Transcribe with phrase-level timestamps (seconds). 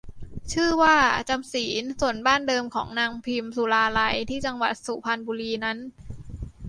[0.51, 0.95] ชื่อว่า
[1.29, 5.77] จำศีล ส่วนบ้านเดิมของนางพิมสุราลัยที่จังหวัดสุพรรณบุรีนั้น